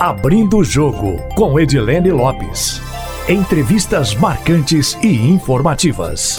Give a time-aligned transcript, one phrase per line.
[0.00, 2.80] Abrindo o Jogo, com Edilene Lopes.
[3.28, 6.38] Entrevistas marcantes e informativas.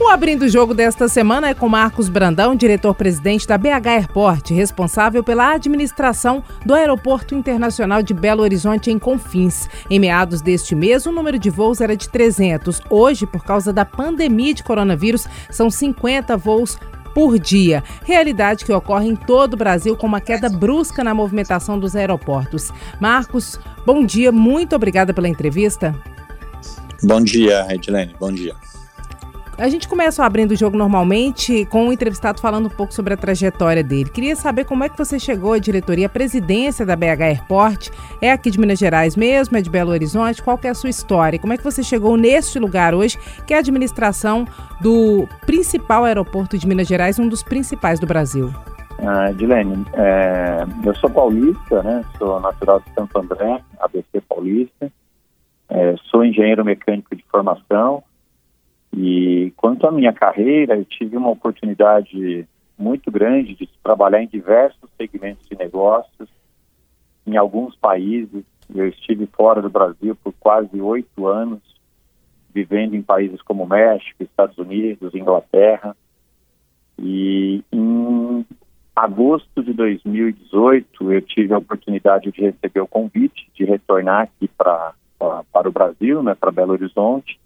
[0.00, 5.22] O Abrindo o Jogo desta semana é com Marcos Brandão, diretor-presidente da BH Airport, responsável
[5.22, 9.68] pela administração do Aeroporto Internacional de Belo Horizonte em Confins.
[9.90, 12.80] Em meados deste mês, o número de voos era de 300.
[12.88, 16.78] Hoje, por causa da pandemia de coronavírus, são 50 voos
[17.16, 17.82] por dia.
[18.04, 22.70] Realidade que ocorre em todo o Brasil com uma queda brusca na movimentação dos aeroportos.
[23.00, 25.94] Marcos, bom dia, muito obrigada pela entrevista.
[27.02, 28.54] Bom dia, Edilene, bom dia.
[29.58, 33.16] A gente começa abrindo o jogo normalmente com o entrevistado falando um pouco sobre a
[33.16, 34.10] trajetória dele.
[34.10, 37.88] Queria saber como é que você chegou à diretoria, à presidência da BH Airport.
[38.20, 39.56] É aqui de Minas Gerais mesmo?
[39.56, 40.42] É de Belo Horizonte?
[40.42, 41.38] Qual é a sua história?
[41.38, 44.46] Como é que você chegou neste lugar hoje, que é a administração
[44.82, 48.52] do principal aeroporto de Minas Gerais, um dos principais do Brasil?
[48.98, 52.04] Ah, Dilene, é, eu sou paulista, né?
[52.18, 54.92] Sou natural de Santo André, ABC paulista.
[55.70, 58.02] É, sou engenheiro mecânico de formação
[58.94, 62.46] e quanto à minha carreira, eu tive uma oportunidade
[62.78, 66.28] muito grande de trabalhar em diversos segmentos de negócios,
[67.26, 68.44] em alguns países.
[68.74, 71.60] Eu estive fora do Brasil por quase oito anos,
[72.52, 75.96] vivendo em países como México, Estados Unidos, Inglaterra.
[76.98, 78.46] E em
[78.94, 84.94] agosto de 2018, eu tive a oportunidade de receber o convite de retornar aqui para
[85.18, 87.40] para o Brasil, né, para Belo Horizonte,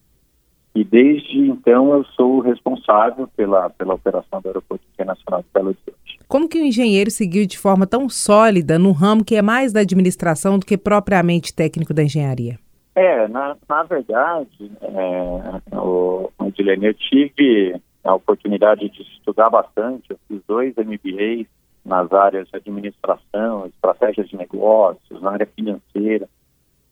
[0.74, 5.68] e desde então eu sou o responsável pela, pela operação do Aeroporto Internacional de Belo
[5.68, 6.20] Horizonte.
[6.28, 9.80] Como que o engenheiro seguiu de forma tão sólida no ramo que é mais da
[9.80, 12.58] administração do que propriamente técnico da engenharia?
[12.94, 20.18] É, na, na verdade, é, o, o eu tive a oportunidade de estudar bastante, eu
[20.28, 21.46] fiz dois MBAs
[21.84, 26.28] nas áreas de administração, estratégias de negócios, na área financeira.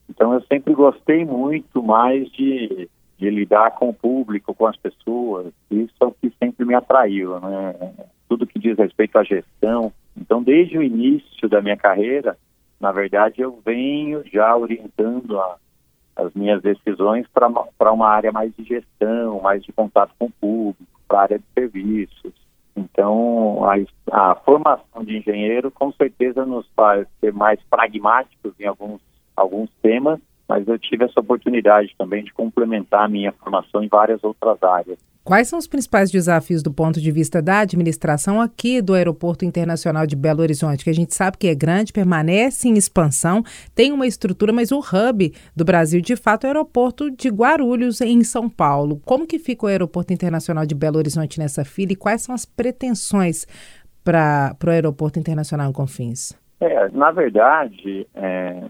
[0.09, 2.89] Então eu sempre gostei muito mais de
[3.19, 5.53] de lidar com o público, com as pessoas.
[5.71, 7.75] Isso é o que sempre me atraiu, né?
[8.29, 9.93] Tudo que diz respeito à gestão.
[10.17, 12.37] Então, desde o início da minha carreira,
[12.81, 15.57] na verdade, eu venho já orientando a,
[16.17, 21.01] as minhas decisões para uma área mais de gestão, mais de contato com o público,
[21.09, 22.33] para a área de serviços.
[22.77, 29.01] Então, a, a, formação de engenheiro com certeza nos faz ser mais pragmáticos em alguns,
[29.35, 34.25] alguns temas mas eu tive essa oportunidade também de complementar a minha formação em várias
[34.25, 34.99] outras áreas.
[35.23, 40.07] Quais são os principais desafios do ponto de vista da administração aqui do Aeroporto Internacional
[40.07, 43.45] de Belo Horizonte, que a gente sabe que é grande, permanece em expansão,
[43.75, 48.01] tem uma estrutura, mas o hub do Brasil, de fato, é o aeroporto de Guarulhos,
[48.01, 49.03] em São Paulo.
[49.05, 52.47] Como que fica o Aeroporto Internacional de Belo Horizonte nessa fila e quais são as
[52.47, 53.47] pretensões
[54.03, 56.33] para o Aeroporto Internacional Confins?
[56.61, 58.65] É, na verdade, é,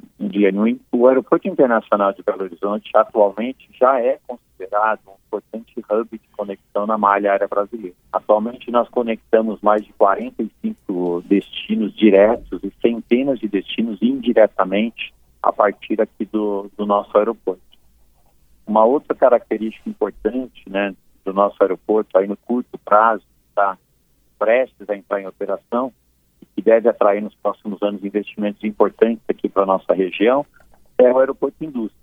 [0.93, 6.87] o Aeroporto Internacional de Belo Horizonte atualmente já é considerado um importante hub de conexão
[6.87, 7.97] na malha aérea brasileira.
[8.13, 15.99] Atualmente nós conectamos mais de 45 destinos diretos e centenas de destinos indiretamente a partir
[16.01, 17.63] aqui do, do nosso aeroporto.
[18.67, 20.95] Uma outra característica importante né,
[21.25, 23.79] do nosso aeroporto, aí no curto prazo, está
[24.39, 25.93] prestes a entrar em operação,
[26.55, 30.45] que deve atrair nos próximos anos investimentos importantes aqui para a nossa região,
[30.99, 31.99] é o Aeroporto Indústria.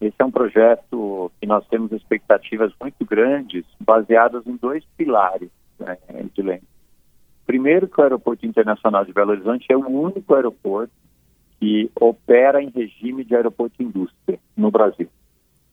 [0.00, 5.48] Esse é um projeto que nós temos expectativas muito grandes, baseadas em dois pilares,
[5.78, 6.62] né, Edilene.
[7.46, 10.92] Primeiro, que o Aeroporto Internacional de Belo Horizonte é o único aeroporto
[11.60, 15.06] que opera em regime de aeroporto indústria no Brasil.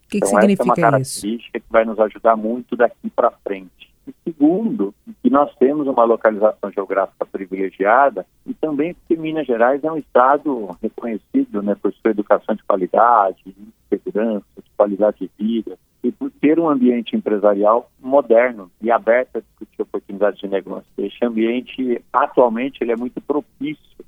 [0.05, 1.65] O que, então, que significa essa é uma característica isso?
[1.65, 3.88] que vai nos ajudar muito daqui para frente.
[4.09, 9.91] E segundo, que nós temos uma localização geográfica privilegiada e também porque Minas Gerais é
[9.91, 13.53] um estado reconhecido né, por sua educação de qualidade, de
[13.89, 19.41] segurança, de qualidade de vida e por ter um ambiente empresarial moderno e aberto a
[19.41, 20.87] discutir oportunidades de negócio.
[20.97, 24.05] Este ambiente, atualmente, ele é muito propício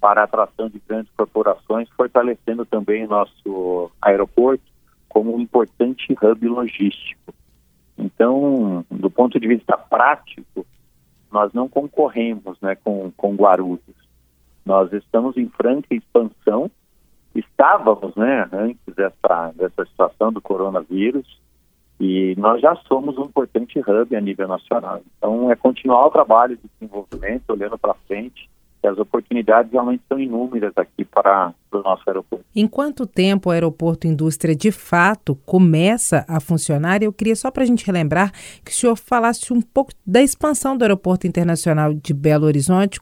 [0.00, 4.64] para a atração de grandes corporações, fortalecendo também nosso aeroporto
[5.08, 7.34] como um importante hub logístico.
[7.98, 10.66] Então, do ponto de vista prático,
[11.30, 13.80] nós não concorremos né, com, com Guarulhos.
[14.64, 16.70] Nós estamos em franca expansão.
[17.34, 21.40] Estávamos né, antes dessa, dessa situação do coronavírus
[21.98, 25.00] e nós já somos um importante hub a nível nacional.
[25.16, 28.48] Então, é continuar o trabalho de desenvolvimento, olhando para frente,
[28.86, 32.44] que as oportunidades realmente são inúmeras aqui para, o nosso aeroporto.
[32.54, 37.02] Em quanto tempo o aeroporto indústria de fato começa a funcionar?
[37.02, 38.32] Eu queria só para a gente relembrar
[38.64, 43.00] que o senhor falasse um pouco da expansão do aeroporto internacional de Belo Horizonte,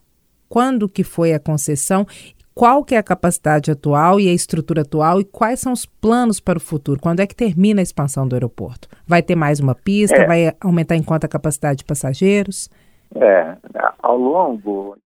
[0.49, 2.07] quando que foi a concessão
[2.55, 6.39] qual que é a capacidade atual e a estrutura atual e quais são os planos
[6.39, 7.01] para o futuro?
[7.01, 8.89] Quando é que termina a expansão do aeroporto?
[9.05, 10.17] Vai ter mais uma pista?
[10.17, 10.25] É.
[10.25, 12.71] Vai aumentar em quanto a capacidade de passageiros?
[13.17, 13.57] É,
[14.01, 14.97] ao longo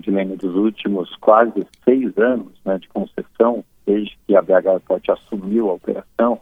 [0.00, 4.66] é, de Lene, dos últimos quase seis anos né, de concessão, desde que a BH
[4.66, 6.40] Airport assumiu a operação,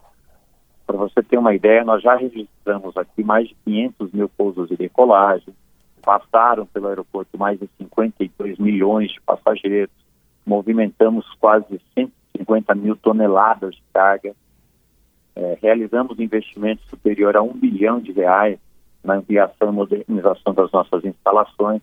[0.87, 4.77] para você ter uma ideia, nós já registramos aqui mais de 500 mil pousos e
[4.77, 5.55] decolagem,
[6.03, 9.95] passaram pelo aeroporto mais de 52 milhões de passageiros,
[10.47, 14.35] movimentamos quase 150 mil toneladas de carga,
[15.37, 18.59] é, realizamos investimentos superior a um bilhão de reais
[19.05, 21.81] na ampliação e modernização das nossas instalações.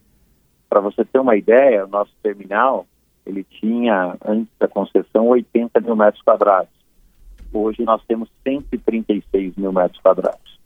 [0.75, 2.85] Para você ter uma ideia, o nosso terminal
[3.25, 6.69] ele tinha, antes da concessão, 80 mil metros quadrados.
[7.53, 10.59] Hoje nós temos 136 mil metros quadrados.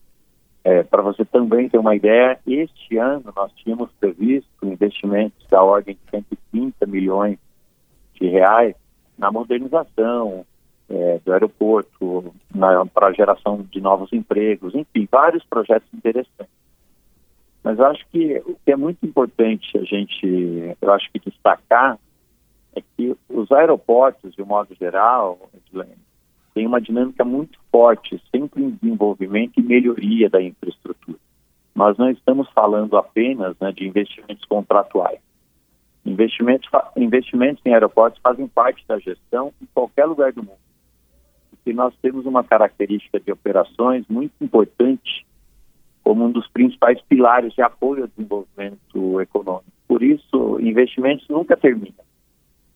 [0.63, 5.93] É, Para você também ter uma ideia, este ano nós tínhamos previsto investimentos da ordem
[5.93, 7.37] de 130 milhões
[8.15, 8.73] de reais
[9.15, 10.43] na modernização
[10.89, 12.33] é, do aeroporto,
[12.95, 16.59] para a geração de novos empregos, enfim, vários projetos interessantes.
[17.63, 21.99] Mas acho que o que é muito importante a gente, eu acho que destacar
[22.75, 25.49] é que os aeroportos, de um modo geral,
[26.53, 31.17] têm uma dinâmica muito forte, sempre em desenvolvimento e melhoria da infraestrutura.
[31.75, 35.19] Nós não estamos falando apenas né, de investimentos contratuais.
[36.05, 40.59] Investimentos, investimentos em aeroportos fazem parte da gestão em qualquer lugar do mundo.
[41.51, 45.25] Porque nós temos uma característica de operações muito importante
[46.09, 49.71] como um dos principais pilares de apoio ao desenvolvimento econômico.
[49.87, 52.03] Por isso, investimentos nunca terminam.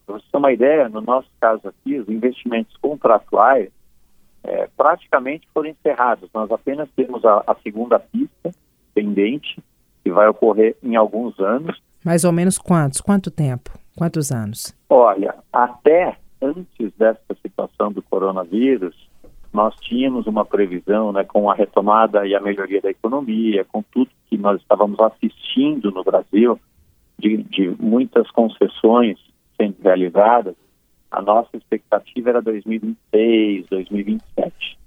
[0.06, 3.72] Para você ter uma ideia, no nosso caso aqui, os investimentos contratuais
[4.44, 6.30] é, praticamente foram encerrados.
[6.32, 8.52] Nós apenas temos a, a segunda pista
[8.94, 9.60] pendente,
[10.04, 13.02] que vai ocorrer em alguns anos, mais ou menos quantos?
[13.02, 13.72] Quanto tempo?
[13.98, 14.78] Quantos anos?
[14.88, 19.03] Olha, até antes dessa situação do coronavírus,
[19.54, 24.10] nós tínhamos uma previsão, né, com a retomada e a melhoria da economia, com tudo
[24.28, 26.60] que nós estávamos assistindo no Brasil,
[27.20, 29.20] de, de muitas concessões
[29.56, 30.56] sendo realizadas,
[31.12, 34.80] a nossa expectativa era 2026, 2027.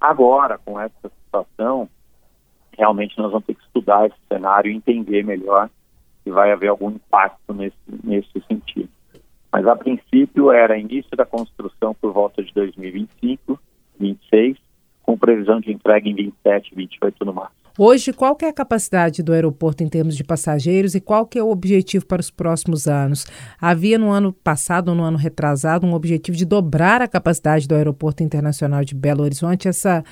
[0.00, 1.88] Agora, com essa situação,
[2.76, 5.70] realmente nós vamos ter que estudar esse cenário e entender melhor
[6.24, 8.88] se vai haver algum impacto nesse, nesse sentido.
[9.52, 13.56] Mas, a princípio, era início da construção por volta de 2025,
[13.98, 14.56] 26,
[15.02, 17.64] com previsão de entrega em 27, 28 no máximo.
[17.76, 21.42] Hoje, qual é a capacidade do aeroporto em termos de passageiros e qual que é
[21.42, 23.26] o objetivo para os próximos anos?
[23.60, 27.74] Havia no ano passado ou no ano retrasado um objetivo de dobrar a capacidade do
[27.74, 29.66] aeroporto internacional de Belo Horizonte.
[29.66, 30.04] Essa,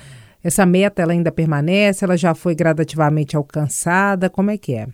[0.43, 2.03] essa meta ela ainda permanece?
[2.03, 4.29] Ela já foi gradativamente alcançada?
[4.29, 4.87] Como é que é?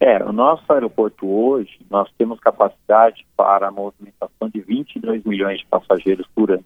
[0.00, 5.66] É, o nosso aeroporto hoje, nós temos capacidade para a movimentação de 22 milhões de
[5.66, 6.64] passageiros por ano.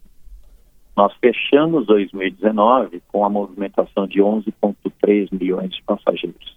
[0.97, 6.57] Nós fechamos 2019 com a movimentação de 11,3 milhões de passageiros.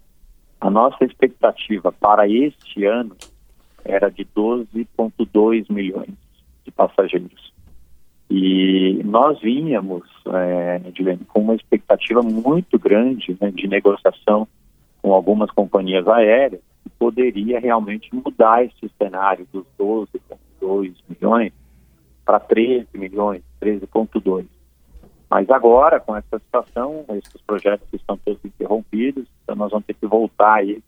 [0.62, 3.15] A nossa expectativa para este ano
[3.83, 6.13] era de 12,2 milhões
[6.63, 7.51] de passageiros.
[8.30, 10.81] E nós vínhamos, é,
[11.27, 14.47] com uma expectativa muito grande né, de negociação
[15.01, 21.52] com algumas companhias aéreas que poderia realmente mudar esse cenário dos 12,2 milhões
[22.23, 24.45] para 13 milhões, 13,2.
[25.30, 30.07] Mas agora, com essa situação, esses projetos estão todos interrompidos, então nós vamos ter que
[30.07, 30.81] voltar aí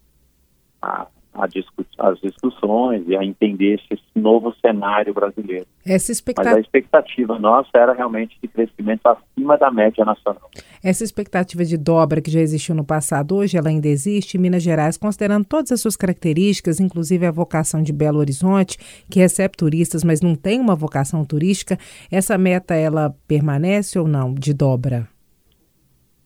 [0.80, 5.66] a a discu as discussões e a entender esse novo cenário brasileiro.
[5.86, 6.56] Essa expectativa...
[6.56, 10.50] Mas a expectativa nossa era realmente de crescimento acima da média nacional.
[10.82, 14.62] Essa expectativa de dobra que já existiu no passado, hoje ela ainda existe em Minas
[14.62, 18.76] Gerais, considerando todas as suas características, inclusive a vocação de Belo Horizonte,
[19.08, 21.78] que recebe turistas, mas não tem uma vocação turística,
[22.10, 25.08] essa meta ela permanece ou não de dobra?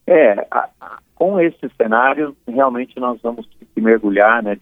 [0.06, 4.56] É, a, a, com esse cenário, realmente nós vamos ter que mergulhar, né,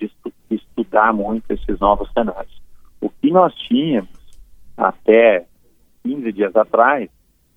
[0.76, 2.62] estudar muito esses novos cenários.
[3.00, 4.10] O que nós tínhamos
[4.76, 5.46] até
[6.02, 7.08] 15 dias atrás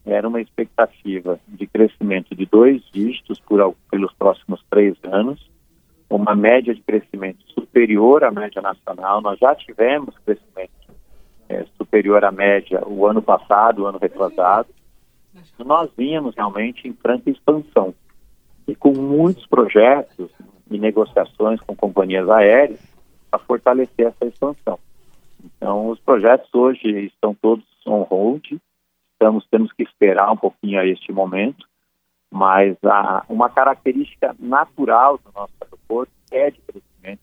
[0.06, 5.50] era uma expectativa de crescimento de dois dígitos por, pelos próximos três anos,
[6.10, 9.22] uma média de crescimento superior à média nacional.
[9.22, 10.72] Nós já tivemos crescimento
[11.50, 14.70] é, superior à média o ano passado, o ano retrasado.
[15.60, 17.94] Nós vínhamos realmente em franca expansão
[18.68, 20.32] e com muitos projetos
[20.72, 22.80] e negociações com companhias aéreas
[23.32, 24.80] a fortalecer essa expansão.
[25.44, 28.44] Então, os projetos hoje estão todos on hold,
[29.14, 31.66] estamos, temos que esperar um pouquinho a este momento,
[32.32, 37.22] mas a, uma característica natural do nosso aeroporto é de crescimento,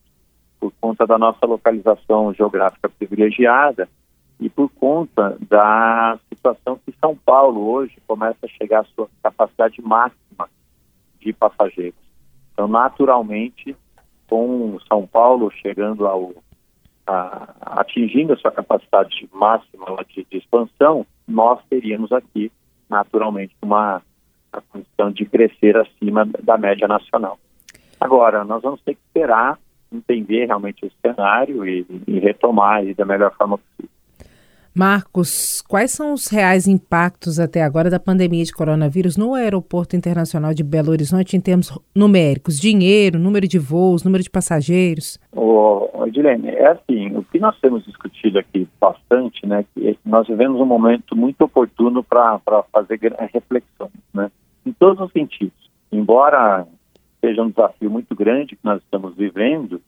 [0.59, 3.89] por conta da nossa localização geográfica privilegiada
[4.41, 9.81] e por conta da situação que São Paulo hoje começa a chegar à sua capacidade
[9.83, 10.49] máxima
[11.21, 11.99] de passageiros.
[12.53, 13.77] Então, naturalmente,
[14.29, 16.33] com São Paulo chegando ao
[17.07, 22.51] a, atingindo a sua capacidade máxima de, de, expansão, nós teríamos aqui,
[22.89, 24.03] naturalmente, uma
[24.71, 27.39] condição de crescer acima da média nacional.
[28.01, 29.59] Agora, nós vamos ter que esperar,
[29.93, 33.94] entender realmente o cenário e, e retomar da melhor forma possível.
[34.77, 40.53] Marcos, quais são os reais impactos até agora da pandemia de coronavírus no Aeroporto Internacional
[40.53, 42.59] de Belo Horizonte em termos numéricos?
[42.59, 45.17] Dinheiro, número de voos, número de passageiros?
[45.31, 50.61] Ô, Edilene, é assim, o que nós temos discutido aqui bastante, né, que nós vivemos
[50.61, 52.41] um momento muito oportuno para
[52.73, 52.99] fazer
[53.33, 54.29] reflexões, né,
[54.67, 55.71] em todos os sentidos.
[55.93, 56.67] Embora
[57.21, 59.81] seja um desafio muito grande que nós estamos vivendo,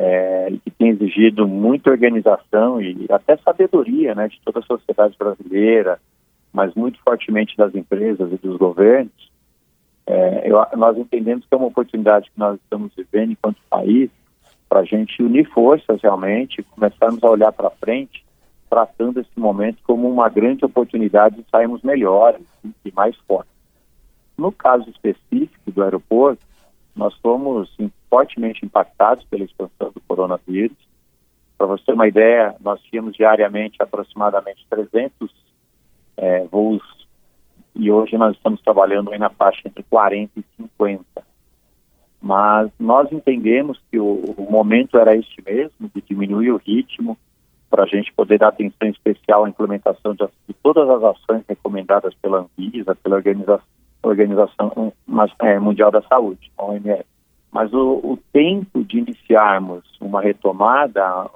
[0.00, 5.98] é, que tem exigido muita organização e até sabedoria né, de toda a sociedade brasileira,
[6.52, 9.32] mas muito fortemente das empresas e dos governos,
[10.06, 14.08] é, eu, nós entendemos que é uma oportunidade que nós estamos vivendo enquanto país
[14.68, 18.24] para a gente unir forças realmente, começarmos a olhar para frente,
[18.70, 22.42] tratando esse momento como uma grande oportunidade de sairmos melhores
[22.84, 23.52] e mais fortes.
[24.36, 26.42] No caso específico do aeroporto,
[26.94, 27.68] nós fomos
[28.08, 30.76] fortemente impactados pela expansão do coronavírus.
[31.56, 35.30] Para você ter uma ideia, nós tínhamos diariamente aproximadamente 300
[36.16, 36.82] é, voos
[37.74, 41.04] e hoje nós estamos trabalhando aí na faixa entre 40 e 50.
[42.20, 47.16] Mas nós entendemos que o, o momento era este mesmo, de diminuir o ritmo,
[47.70, 52.12] para a gente poder dar atenção especial à implementação de, de, todas as ações recomendadas
[52.14, 53.64] pela Anvisa, pela Organização,
[54.02, 54.92] Organização
[55.42, 57.04] é, Mundial da Saúde, OMS.
[57.50, 61.30] Mas o, o, tempo de iniciarmos uma retomada,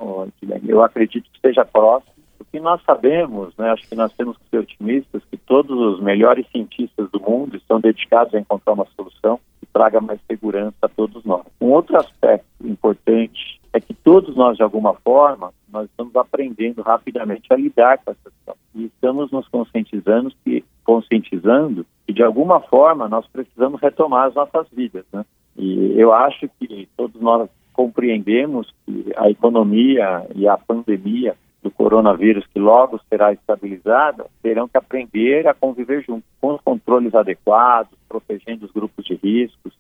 [0.67, 2.13] eu acredito que esteja próximo.
[2.39, 6.03] O que nós sabemos, né, acho que nós temos que ser otimistas, que todos os
[6.03, 10.89] melhores cientistas do mundo estão dedicados a encontrar uma solução que traga mais segurança a
[10.89, 11.47] todos nós.
[11.61, 17.47] Um outro aspecto importante é que todos nós, de alguma forma, nós estamos aprendendo rapidamente
[17.51, 18.61] a lidar com essa situação.
[18.75, 24.67] E estamos nos conscientizando que, conscientizando que, de alguma forma, nós precisamos retomar as nossas
[24.71, 25.25] vidas, né?
[25.63, 32.45] E eu acho que todos nós compreendemos que a economia e a pandemia do coronavírus,
[32.53, 38.67] que logo será estabilizada, terão que aprender a conviver juntos, com os controles adequados, protegendo
[38.67, 39.73] os grupos de riscos,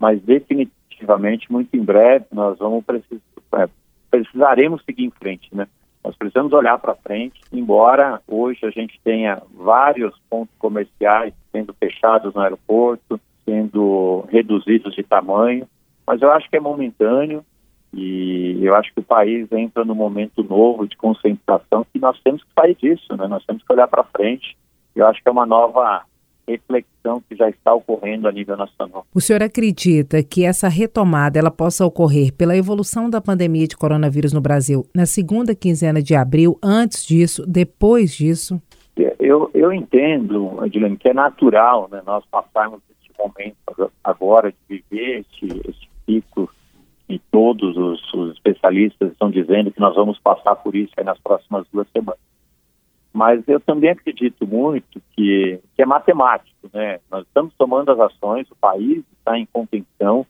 [0.00, 3.20] mas definitivamente, muito em breve, nós vamos precisar,
[3.54, 3.68] é,
[4.10, 5.68] precisaremos seguir em frente, né?
[6.02, 12.34] Nós precisamos olhar para frente, embora hoje a gente tenha vários pontos comerciais sendo fechados
[12.34, 13.20] no aeroporto,
[13.50, 15.66] sendo reduzidos de tamanho,
[16.06, 17.44] mas eu acho que é momentâneo
[17.92, 22.42] e eu acho que o país entra num momento novo de concentração que nós temos
[22.44, 23.26] que sair disso, né?
[23.26, 24.56] Nós temos que olhar para frente.
[24.94, 26.04] Eu acho que é uma nova
[26.46, 29.04] reflexão que já está ocorrendo a nível nacional.
[29.12, 34.32] O senhor acredita que essa retomada ela possa ocorrer pela evolução da pandemia de coronavírus
[34.32, 38.60] no Brasil na segunda quinzena de abril, antes disso, depois disso?
[39.18, 42.80] Eu, eu entendo, Adilene, que é natural né, nós passarmos
[43.20, 46.50] momento agora de viver este, pico
[47.08, 51.66] e todos os, os, especialistas estão dizendo que nós vamos passar por isso nas próximas
[51.72, 52.20] duas semanas.
[53.12, 57.00] Mas eu também acredito muito que, que é matemático, né?
[57.10, 60.24] Nós estamos tomando as ações, o país está em contenção,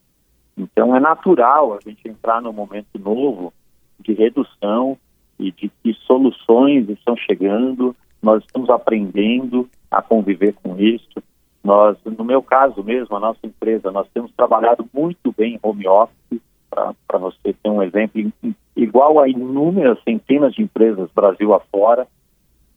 [0.57, 3.53] então é natural a gente entrar num momento novo
[3.99, 4.97] de redução
[5.39, 11.23] e de que soluções estão chegando, nós estamos aprendendo a conviver com isso.
[11.63, 15.87] Nós, no meu caso mesmo, a nossa empresa, nós temos trabalhado muito bem em home
[15.87, 16.41] office,
[16.71, 18.33] para você ter um exemplo,
[18.77, 22.07] igual a inúmeras centenas de empresas Brasil afora.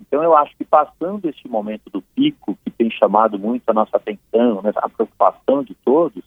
[0.02, 3.96] Então, eu acho que passando este momento do pico, que tem chamado muito a nossa
[3.96, 6.24] atenção, né, a preocupação de todos,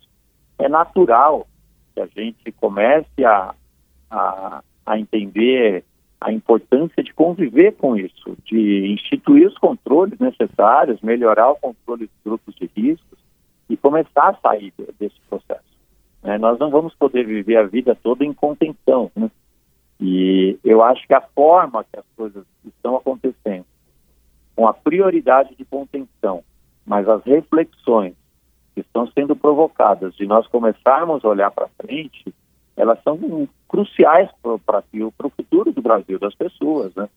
[0.59, 1.47] é natural
[1.95, 3.55] que a gente comece a,
[4.11, 5.85] a, a entender
[6.21, 12.25] a importância de conviver com isso, de instituir os controles necessários, melhorar o controle dos
[12.25, 13.19] grupos de riscos
[13.69, 15.65] e começar a sair desse processo.
[16.23, 16.39] Né?
[16.39, 19.11] Nós não vamos poder viver a vida toda em contenção.
[19.15, 19.31] Né?
[20.01, 23.67] E eu acho que a forma que as coisas estão acontecendo,
[24.55, 26.43] com a prioridade de contenção,
[26.87, 28.15] mas as reflexões
[28.75, 32.35] que estão sendo provocadas de nós começarmos a olhar para frente,
[32.77, 33.17] elas são
[33.69, 37.09] cruciais para o futuro do Brasil, das pessoas, né?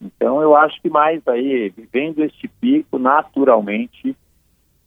[0.00, 4.16] Então, eu acho que mais aí, vivendo este pico, naturalmente,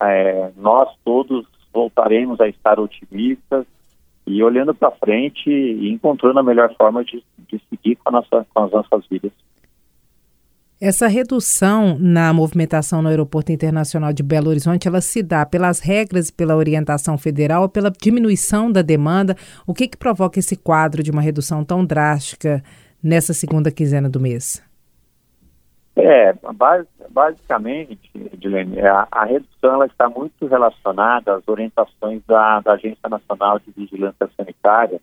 [0.01, 3.65] é, nós todos voltaremos a estar otimistas
[4.25, 8.63] e olhando para frente e encontrando a melhor forma de, de seguir com, nossa, com
[8.63, 9.31] as nossas vidas.
[10.85, 16.27] Essa redução na movimentação no Aeroporto Internacional de Belo Horizonte, ela se dá pelas regras
[16.27, 19.33] e pela orientação federal ou pela diminuição da demanda?
[19.65, 22.61] O que, que provoca esse quadro de uma redução tão drástica
[23.01, 24.61] nessa segunda quinzena do mês?
[25.95, 26.35] É,
[27.09, 33.57] basicamente, Edilene, a, a, redução ela está muito relacionada às orientações da, da Agência Nacional
[33.57, 34.99] de Vigilância Sanitária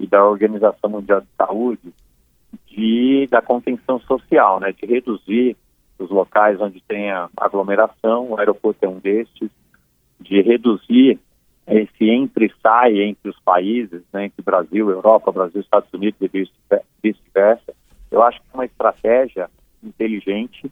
[0.00, 1.94] e da Organização Mundial de Saúde
[2.66, 5.56] de, da contenção social, né, de reduzir
[5.98, 9.50] os locais onde tem aglomeração, o aeroporto é um destes,
[10.20, 11.18] de reduzir
[11.66, 16.28] esse entre sai entre os países, né, entre Brasil, Europa, Brasil, Estados Unidos e
[17.02, 17.74] vice-versa.
[18.10, 19.48] Eu acho que é uma estratégia
[19.82, 20.70] inteligente,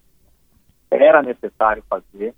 [0.90, 2.34] era necessário fazer,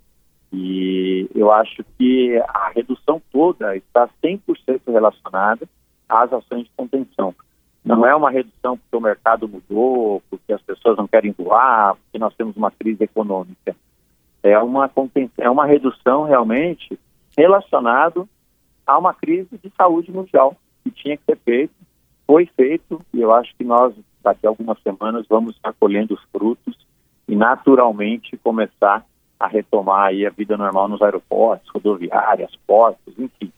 [0.51, 5.67] e eu acho que a redução toda está 100% relacionada
[6.07, 7.33] às ações de contenção.
[7.83, 12.17] Não é uma redução porque o mercado mudou, porque as pessoas não querem voar, porque
[12.17, 13.75] nós temos uma crise econômica.
[14.41, 14.89] É uma,
[15.37, 16.97] é uma redução realmente
[17.37, 18.27] relacionado
[18.85, 21.73] a uma crise de saúde mundial que tinha que ser feito,
[22.27, 26.23] foi feito e eu acho que nós daqui a algumas semanas vamos estar colhendo os
[26.31, 26.75] frutos
[27.27, 29.05] e naturalmente começar
[29.39, 33.51] a retomar aí a vida normal nos aeroportos, rodoviárias, portos, enfim,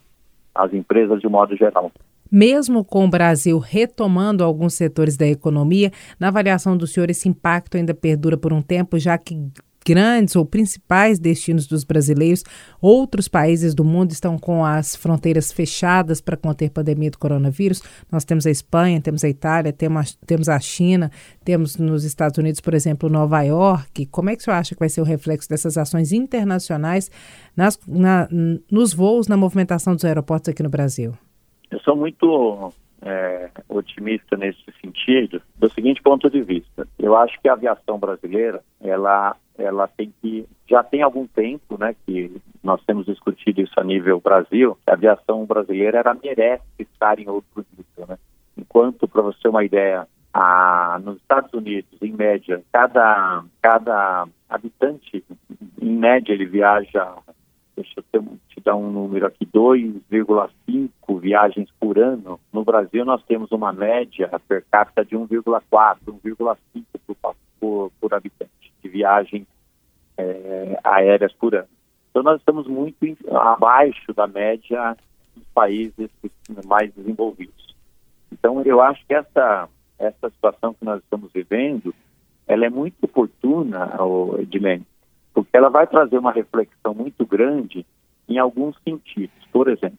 [0.53, 1.91] as empresas de modo geral.
[2.36, 5.89] Mesmo com o Brasil retomando alguns setores da economia,
[6.20, 9.42] na avaliação do senhor, esse impacto ainda perdura por um tempo, já que
[9.86, 12.44] grandes ou principais destinos dos brasileiros,
[12.82, 17.82] outros países do mundo estão com as fronteiras fechadas para conter a pandemia do coronavírus.
[18.12, 21.10] Nós temos a Espanha, temos a Itália, temos, a China,
[21.42, 24.08] temos nos Estados Unidos, por exemplo, Nova York.
[24.08, 27.10] Como é que o senhor acha que vai ser o reflexo dessas ações internacionais
[27.56, 28.27] nas, na,
[28.70, 31.13] nos voos, na movimentação dos aeroportos aqui no Brasil?
[31.72, 36.88] Eu sou muito é, otimista nesse sentido, do seguinte ponto de vista.
[36.98, 41.95] Eu acho que a aviação brasileira, ela, ela tem que, já tem algum tempo, né,
[42.06, 47.19] que nós temos discutido isso a nível Brasil, que a aviação brasileira, ela merece estar
[47.19, 48.17] em outro nível, né?
[48.58, 55.23] Enquanto, para você ter uma ideia, a, nos Estados Unidos, em média, cada, cada habitante,
[55.82, 57.15] em média, ele viaja,
[57.75, 63.23] deixa eu ter, te dar um número aqui, 2,5 viagens por ano, no Brasil nós
[63.23, 69.45] temos uma média per capita de 1,4, 1,5 por, por, por, habitante de viagens
[70.17, 71.67] é, aéreas por ano.
[72.10, 74.97] Então nós estamos muito em, abaixo da média
[75.36, 76.10] dos países
[76.65, 77.75] mais desenvolvidos.
[78.32, 81.93] Então eu acho que essa, essa situação que nós estamos vivendo,
[82.47, 83.91] ela é muito oportuna,
[84.39, 84.88] Edilene,
[85.34, 87.86] porque ela vai trazer uma reflexão muito grande
[88.28, 89.36] em alguns sentidos.
[89.52, 89.98] Por exemplo,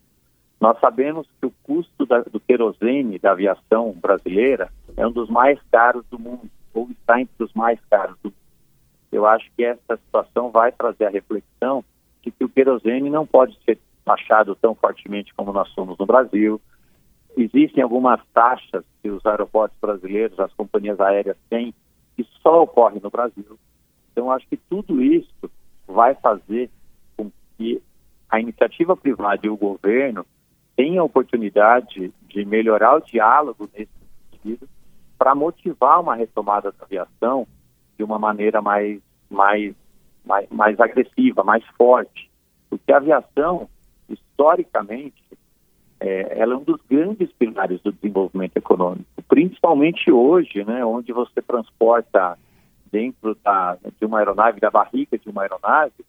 [0.60, 5.60] nós sabemos que o custo da, do querosene da aviação brasileira é um dos mais
[5.70, 8.36] caros do mundo, ou está entre os mais caros do mundo.
[9.12, 11.84] Eu acho que essa situação vai trazer a reflexão
[12.22, 16.60] de que o querosene não pode ser taxado tão fortemente como nós somos no Brasil.
[17.36, 21.74] Existem algumas taxas que os aeroportos brasileiros, as companhias aéreas têm,
[22.16, 23.58] que só ocorrem no Brasil.
[24.12, 25.50] Então, acho que tudo isso
[25.86, 26.70] vai fazer
[27.16, 27.82] com que
[28.36, 30.24] a iniciativa privada e o governo
[30.76, 33.90] tem a oportunidade de melhorar o diálogo nesse
[34.30, 34.68] sentido
[35.18, 37.46] para motivar uma retomada da aviação
[37.96, 39.74] de uma maneira mais, mais,
[40.24, 42.30] mais, mais agressiva, mais forte.
[42.68, 43.70] Porque a aviação,
[44.06, 45.24] historicamente,
[45.98, 51.40] é, ela é um dos grandes pilares do desenvolvimento econômico, principalmente hoje, né, onde você
[51.40, 52.38] transporta
[52.92, 56.04] dentro da, de uma aeronave, da barriga de uma aeronave,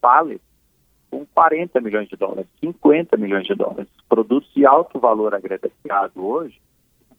[0.00, 0.51] pallets
[1.12, 3.86] com 40 milhões de dólares, 50 milhões de dólares.
[4.08, 5.70] Produtos de alto valor agregado
[6.16, 6.58] hoje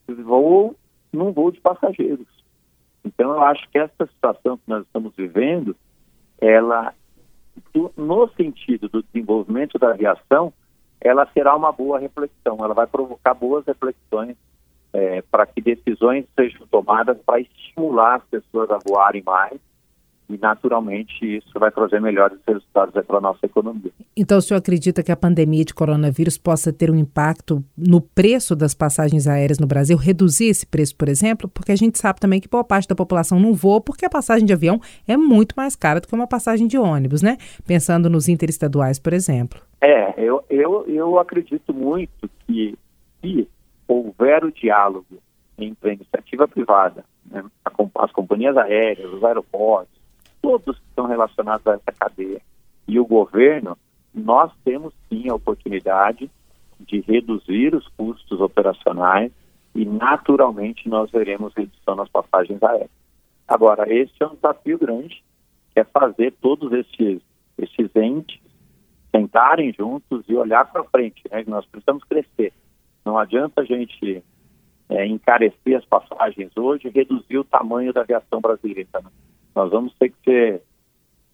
[0.07, 0.75] voam
[1.13, 2.25] num voo de passageiros.
[3.05, 5.75] Então, eu acho que essa situação que nós estamos vivendo,
[6.41, 6.91] ela,
[7.95, 10.51] no sentido do desenvolvimento da aviação,
[10.99, 14.35] ela será uma boa reflexão, ela vai provocar boas reflexões
[14.91, 19.59] é, para que decisões sejam tomadas para estimular as pessoas a voarem mais
[20.29, 23.91] e naturalmente isso vai trazer melhores resultados para a nossa economia.
[24.15, 28.55] Então, o senhor acredita que a pandemia de coronavírus possa ter um impacto no preço
[28.55, 31.47] das passagens aéreas no Brasil, reduzir esse preço, por exemplo?
[31.47, 34.45] Porque a gente sabe também que boa parte da população não voa porque a passagem
[34.45, 37.37] de avião é muito mais cara do que uma passagem de ônibus, né?
[37.65, 39.61] Pensando nos interestaduais, por exemplo.
[39.81, 42.77] É, eu, eu, eu acredito muito que
[43.21, 43.47] se
[43.87, 45.05] houver o diálogo
[45.57, 47.43] entre a iniciativa privada, né,
[47.95, 49.92] as companhias aéreas, os aeroportos,
[50.43, 52.41] todos que estão relacionados a essa cadeia,
[52.85, 53.77] e o governo,
[54.13, 56.29] nós temos sim a oportunidade
[56.81, 59.31] de reduzir os custos operacionais
[59.73, 62.91] e, naturalmente, nós veremos redução nas passagens aéreas.
[63.47, 65.23] Agora, esse é um desafio grande,
[65.73, 67.21] que é fazer todos esses,
[67.57, 68.39] esses entes
[69.15, 71.23] sentarem juntos e olhar para frente.
[71.31, 71.43] Né?
[71.47, 72.51] Nós precisamos crescer.
[73.05, 74.23] Não adianta a gente
[74.89, 78.87] é, encarecer as passagens hoje e reduzir o tamanho da aviação brasileira.
[78.93, 79.09] Né?
[79.55, 80.61] Nós vamos ter que ser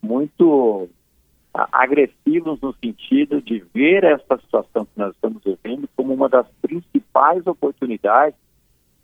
[0.02, 0.90] muito
[1.54, 7.46] agressivos no sentido de ver essa situação que nós estamos vivendo como uma das principais
[7.48, 8.38] oportunidades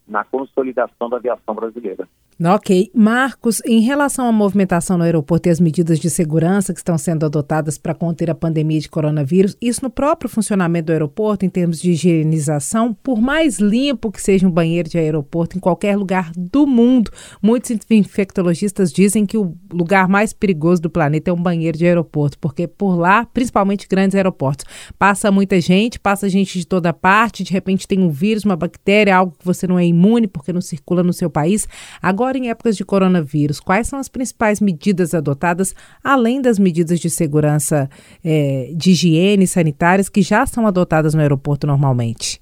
[0.08, 2.08] na consolidação da aviação brasileira.
[2.44, 2.92] Ok.
[2.94, 7.26] Marcos, em relação à movimentação no aeroporto e as medidas de segurança que estão sendo
[7.26, 11.80] adotadas para conter a pandemia de coronavírus, isso no próprio funcionamento do aeroporto, em termos
[11.80, 16.68] de higienização, por mais limpo que seja um banheiro de aeroporto em qualquer lugar do
[16.68, 17.10] mundo,
[17.42, 22.38] muitos infectologistas dizem que o lugar mais perigoso do planeta é um banheiro de aeroporto,
[22.40, 24.66] porque por lá, principalmente grandes aeroportos,
[25.00, 29.16] passa muita gente, passa gente de toda parte, de repente tem um vírus, uma bactéria,
[29.16, 31.66] algo que você não é imune porque não circula no seu país.
[32.02, 37.00] Agora, Agora, em épocas de coronavírus, quais são as principais medidas adotadas, além das medidas
[37.00, 37.88] de segurança
[38.26, 42.42] é, de higiene sanitárias que já são adotadas no aeroporto normalmente?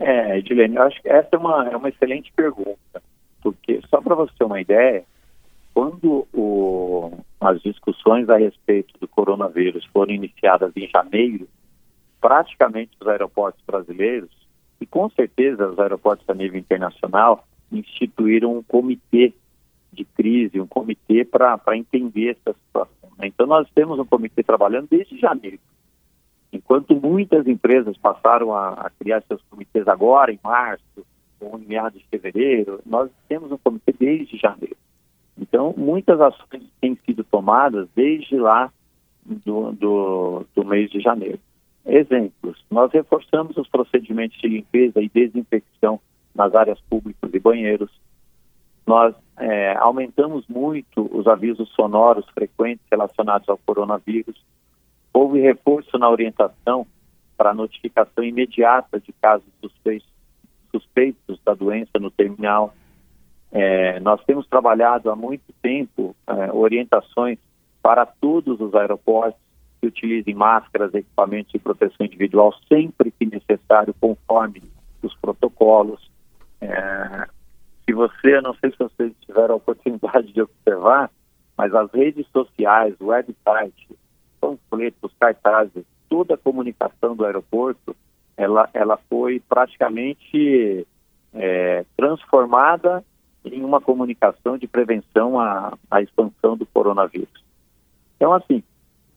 [0.00, 3.02] É, Edilene, eu acho que essa é uma, é uma excelente pergunta,
[3.42, 5.04] porque só para você ter uma ideia,
[5.74, 11.46] quando o, as discussões a respeito do coronavírus foram iniciadas em janeiro,
[12.22, 14.30] praticamente os aeroportos brasileiros,
[14.80, 19.32] e com certeza os aeroportos a nível internacional, instituíram um comitê
[19.92, 23.10] de crise, um comitê para entender essa situação.
[23.18, 23.26] Né?
[23.26, 25.58] Então, nós temos um comitê trabalhando desde janeiro.
[26.52, 31.06] Enquanto muitas empresas passaram a, a criar seus comitês agora, em março,
[31.40, 34.76] ou em meados de fevereiro, nós temos um comitê desde janeiro.
[35.36, 38.70] Então, muitas ações têm sido tomadas desde lá
[39.24, 41.38] do, do, do mês de janeiro.
[41.84, 46.00] Exemplos: nós reforçamos os procedimentos de limpeza e desinfecção
[46.34, 47.90] nas áreas públicas e banheiros.
[48.86, 54.42] Nós é, aumentamos muito os avisos sonoros frequentes relacionados ao coronavírus.
[55.12, 56.86] Houve reforço na orientação
[57.36, 60.08] para notificação imediata de casos suspeitos,
[60.70, 62.74] suspeitos da doença no terminal.
[63.50, 67.38] É, nós temos trabalhado há muito tempo é, orientações
[67.82, 69.40] para todos os aeroportos
[69.80, 74.62] que utilizem máscaras, equipamentos de proteção individual sempre que necessário, conforme
[75.02, 76.11] os protocolos.
[76.62, 77.26] É,
[77.84, 81.10] se você, não sei se vocês tiveram a oportunidade de observar,
[81.56, 83.88] mas as redes sociais, o website,
[84.40, 87.96] panfletos, cartazes, toda a comunicação do aeroporto,
[88.36, 90.86] ela, ela foi praticamente
[91.34, 93.04] é, transformada
[93.44, 97.42] em uma comunicação de prevenção à, à expansão do coronavírus.
[98.16, 98.62] Então, assim,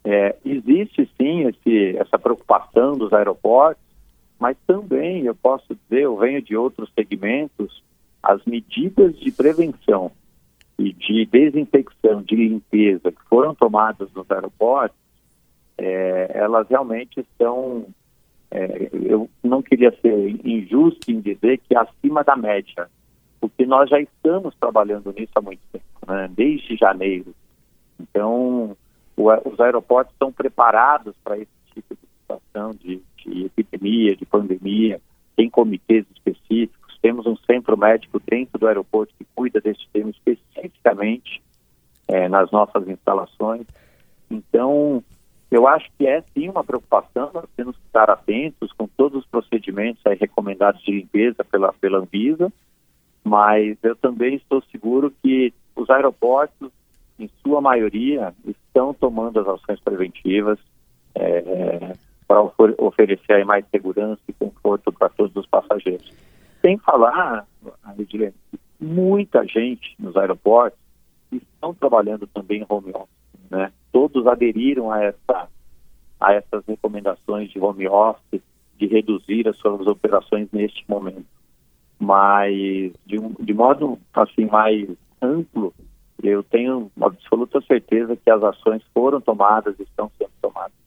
[0.03, 3.83] é, existe sim esse, essa preocupação dos aeroportos,
[4.39, 7.83] mas também eu posso dizer, eu venho de outros segmentos,
[8.21, 10.11] as medidas de prevenção
[10.77, 14.97] e de desinfecção, de limpeza que foram tomadas nos aeroportos,
[15.77, 17.87] é, elas realmente estão,
[18.51, 22.89] é, eu não queria ser injusto em dizer que acima da média,
[23.39, 26.29] porque nós já estamos trabalhando nisso há muito tempo, né?
[26.33, 27.33] desde janeiro.
[27.99, 28.75] Então,
[29.15, 31.95] o, os aeroportos estão preparados para esse tipo
[32.25, 35.01] situação de de epidemia, de pandemia,
[35.35, 41.41] tem comitês específicos, temos um centro médico dentro do aeroporto que cuida desse tema especificamente
[42.07, 43.65] é, nas nossas instalações.
[44.29, 45.03] Então,
[45.51, 49.27] eu acho que é sim uma preocupação, nós temos que estar atentos com todos os
[49.27, 52.51] procedimentos aí, recomendados de limpeza pela, pela Anvisa,
[53.23, 56.71] mas eu também estou seguro que os aeroportos,
[57.19, 60.59] em sua maioria, estão tomando as ações preventivas.
[61.15, 61.93] É,
[62.27, 62.41] para
[62.77, 66.11] oferecer mais segurança e conforto para todos os passageiros.
[66.61, 67.45] Sem falar,
[67.97, 68.33] Edilene,
[68.79, 70.79] muita gente nos aeroportos
[71.31, 73.71] estão trabalhando também em home office, né?
[73.91, 75.47] Todos aderiram a essa
[76.19, 78.41] a essas recomendações de home office,
[78.77, 81.25] de reduzir as suas operações neste momento.
[81.99, 82.55] Mas
[83.05, 84.87] de, de modo assim mais
[85.21, 85.73] amplo,
[86.23, 90.84] eu tenho absoluta certeza que as ações foram tomadas e estão sendo tomadas.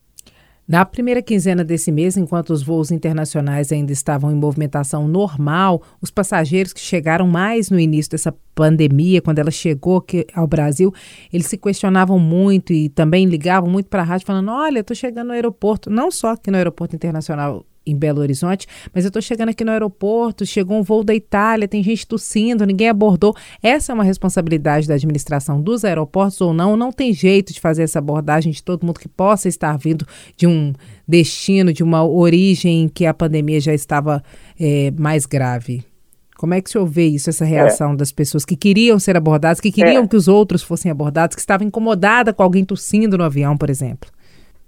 [0.68, 6.10] Na primeira quinzena desse mês, enquanto os voos internacionais ainda estavam em movimentação normal, os
[6.10, 10.04] passageiros que chegaram mais no início dessa pandemia, quando ela chegou
[10.34, 10.92] ao Brasil,
[11.32, 15.28] eles se questionavam muito e também ligavam muito para a rádio falando: "Olha, estou chegando
[15.28, 19.50] no aeroporto, não só aqui no aeroporto internacional em Belo Horizonte, mas eu estou chegando
[19.50, 23.34] aqui no aeroporto, chegou um voo da Itália, tem gente tossindo, ninguém abordou.
[23.62, 26.76] Essa é uma responsabilidade da administração dos aeroportos ou não?
[26.76, 30.46] Não tem jeito de fazer essa abordagem de todo mundo que possa estar vindo de
[30.46, 30.72] um
[31.06, 34.22] destino, de uma origem em que a pandemia já estava
[34.58, 35.84] é, mais grave.
[36.38, 37.96] Como é que o senhor vê isso, essa reação é.
[37.96, 40.06] das pessoas que queriam ser abordadas, que queriam é.
[40.06, 44.08] que os outros fossem abordados, que estavam incomodadas com alguém tossindo no avião, por exemplo?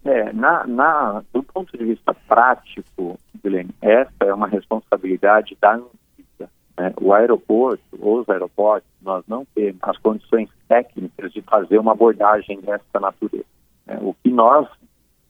[0.04, 6.50] É, na, na, do ponto de vista prático, Guilherme, essa é uma responsabilidade da Anvisa.
[6.78, 6.92] Né?
[7.00, 12.98] O aeroporto, os aeroportos, nós não temos as condições técnicas de fazer uma abordagem dessa
[12.98, 13.44] natureza.
[13.86, 13.98] Né?
[14.00, 14.66] O que nós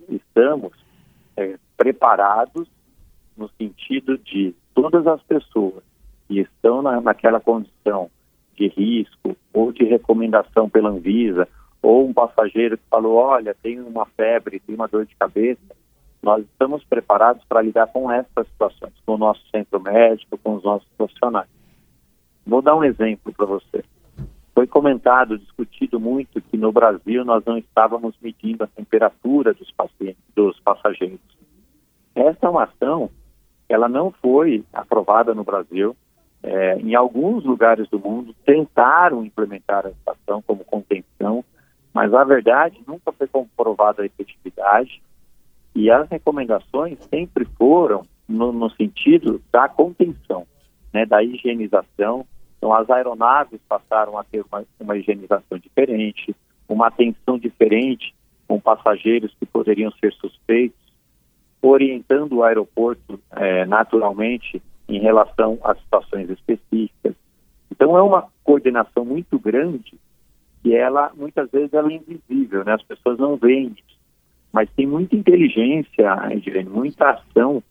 [0.09, 0.73] estamos
[1.37, 2.69] é, preparados
[3.37, 5.83] no sentido de todas as pessoas
[6.29, 8.09] que estão na, naquela condição
[8.55, 11.49] de risco ou de recomendação pela Anvisa,
[11.83, 15.61] ou um passageiro que falou, olha, tem uma febre, tem uma dor de cabeça,
[16.23, 20.63] nós estamos preparados para lidar com essas situações, com o nosso centro médico, com os
[20.63, 21.49] nossos profissionais.
[22.47, 23.83] Vou dar um exemplo para você.
[24.55, 30.23] Foi comentado, discutido muito que no Brasil nós não estávamos medindo a temperatura dos pacientes,
[30.35, 31.21] dos passageiros.
[32.15, 33.09] Essa é uma ação,
[33.69, 35.97] ela não foi aprovada no Brasil,
[36.43, 41.45] é, em alguns lugares do mundo tentaram implementar a estação como contenção,
[41.93, 45.03] mas a verdade nunca foi comprovada a efetividade
[45.75, 50.47] e as recomendações sempre foram no, no sentido da contenção,
[50.93, 52.27] né, da higienização.
[52.59, 56.35] Então as aeronaves passaram a ter uma, uma higienização diferente,
[56.69, 58.15] uma atenção diferente
[58.47, 60.79] com passageiros que poderiam ser suspeitos,
[61.63, 67.15] orientando o aeroporto é, naturalmente em relação a situações específicas.
[67.71, 69.99] Então é uma coordenação muito grande
[70.65, 72.75] e ela muitas vezes ela é invisível, né?
[72.75, 73.99] As pessoas não veem isso,
[74.53, 76.17] mas tem muita inteligência,
[76.69, 77.63] muita ação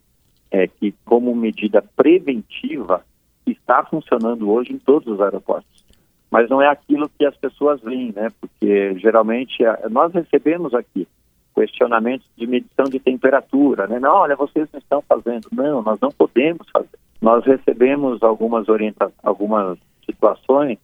[0.52, 3.04] é, que como medida preventiva
[3.46, 5.86] está funcionando hoje em todos os aeroportos.
[6.32, 8.30] Mas não é aquilo que as pessoas veem, né?
[8.40, 9.58] Porque geralmente
[9.90, 11.08] nós recebemos aqui
[11.56, 14.00] questionamentos de medição de temperatura, né?
[14.00, 15.48] Não, olha, vocês não estão fazendo.
[15.52, 16.98] Não, nós não podemos fazer.
[17.22, 20.78] Nós recebemos algumas orienta algumas situações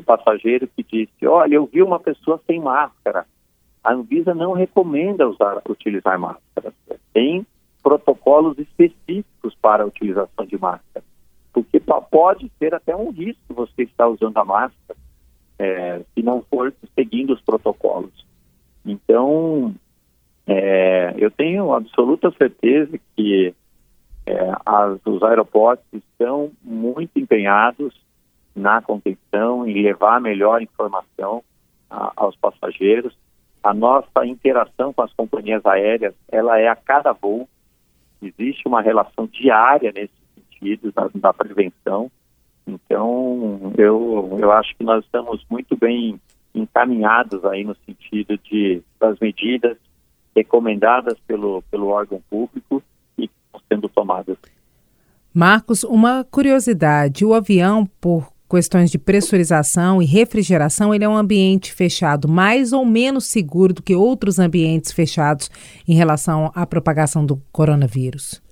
[0.00, 3.26] do passageiro que disse, olha, eu vi uma pessoa sem máscara.
[3.84, 6.72] A Anvisa não recomenda usar, utilizar máscara.
[7.12, 7.46] Tem
[7.82, 11.04] protocolos específicos para a utilização de máscara.
[11.52, 14.98] Porque pode ser até um risco você estar usando a máscara
[15.58, 18.24] é, se não for seguindo os protocolos.
[18.84, 19.74] Então,
[20.46, 23.54] é, eu tenho absoluta certeza que
[24.26, 27.94] é, as, os aeroportos estão muito empenhados
[28.54, 31.42] na contenção, em levar melhor informação
[31.88, 33.16] a, aos passageiros.
[33.62, 37.48] A nossa interação com as companhias aéreas, ela é a cada voo.
[38.22, 42.10] Existe uma relação diária nesse sentido da, da prevenção.
[42.66, 46.20] Então, eu, eu acho que nós estamos muito bem
[46.54, 49.76] encaminhados aí no sentido de das medidas
[50.34, 52.82] recomendadas pelo, pelo órgão público
[53.18, 53.30] e
[53.68, 54.36] sendo tomadas.
[55.32, 61.72] Marcos, uma curiosidade: o avião, por questões de pressurização e refrigeração, ele é um ambiente
[61.72, 65.48] fechado mais ou menos seguro do que outros ambientes fechados
[65.86, 68.42] em relação à propagação do coronavírus?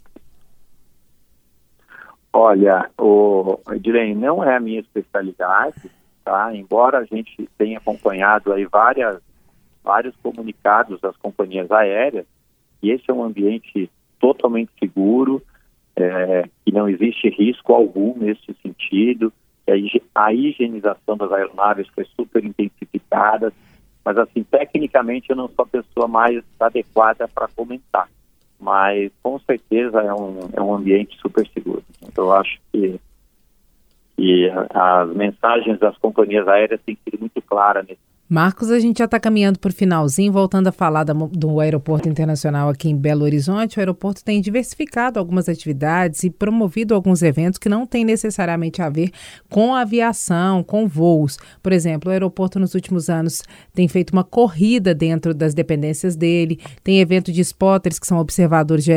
[2.32, 5.90] Olha, o Edilene, não é a minha especialidade,
[6.24, 6.54] tá?
[6.54, 9.20] Embora a gente tenha acompanhado aí várias
[9.82, 12.26] vários comunicados das companhias aéreas
[12.82, 15.42] e esse é um ambiente totalmente seguro,
[15.96, 19.32] é, que não existe risco algum nesse sentido,
[20.14, 23.52] a higienização das aeronaves foi super intensificada,
[24.04, 28.08] mas assim, tecnicamente eu não sou a pessoa mais adequada para comentar,
[28.58, 31.84] mas com certeza é um, é um ambiente super seguro.
[32.02, 33.00] Então eu acho que,
[34.16, 38.00] que as mensagens das companhias aéreas têm sido muito claras nesse
[38.30, 42.10] Marcos, a gente já está caminhando para o finalzinho, voltando a falar da, do aeroporto
[42.10, 43.78] internacional aqui em Belo Horizonte.
[43.78, 48.90] O aeroporto tem diversificado algumas atividades e promovido alguns eventos que não têm necessariamente a
[48.90, 49.12] ver
[49.48, 51.38] com aviação, com voos.
[51.62, 56.60] Por exemplo, o aeroporto nos últimos anos tem feito uma corrida dentro das dependências dele,
[56.84, 58.92] tem evento de spotters que são observadores de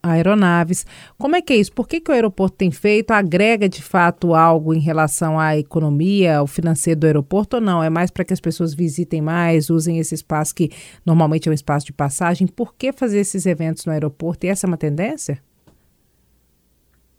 [0.00, 0.86] aeronaves.
[1.18, 1.72] Como é que é isso?
[1.72, 3.10] Por que, que o aeroporto tem feito?
[3.10, 7.82] Agrega de fato algo em relação à economia, ao financeiro do aeroporto ou não?
[7.82, 10.70] É mais para que as pessoas visitem mais, usem esse espaço que
[11.04, 12.46] normalmente é um espaço de passagem.
[12.46, 14.46] Por que fazer esses eventos no aeroporto?
[14.46, 15.42] E essa é uma tendência?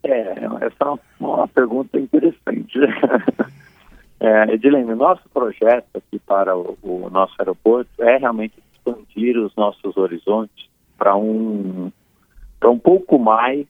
[0.04, 0.22] É,
[0.62, 2.80] essa é uma pergunta interessante.
[4.20, 9.98] é, Edilene, nosso projeto aqui para o, o nosso aeroporto é realmente expandir os nossos
[9.98, 11.92] horizontes para um,
[12.64, 13.66] um pouco mais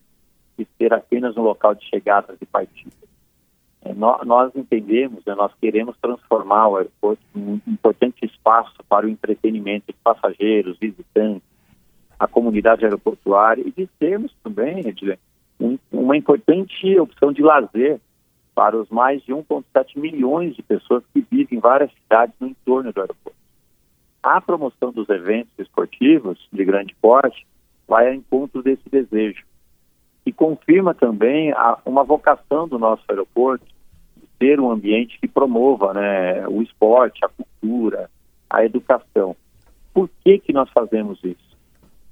[0.56, 3.07] que ser apenas um local de chegadas e partidas.
[3.82, 9.06] É, nós, nós, entendemos, né, nós queremos transformar o aeroporto em um importante espaço para
[9.06, 11.42] o entretenimento de passageiros, visitantes,
[12.18, 15.20] a comunidade aeroportuária e de sermos também, Edilene,
[15.60, 18.00] um, uma importante opção de lazer
[18.54, 22.92] para os mais de 1,7 milhões de pessoas que vivem em várias cidades no entorno
[22.92, 23.38] do aeroporto.
[24.20, 27.46] A promoção dos eventos esportivos de grande porte
[27.86, 29.47] vai ao encontro desse desejo
[30.28, 33.64] e confirma também a, uma vocação do nosso aeroporto
[34.16, 38.10] de ser um ambiente que promova né, o esporte, a cultura,
[38.48, 39.36] a educação.
[39.92, 41.56] Por que, que nós fazemos isso?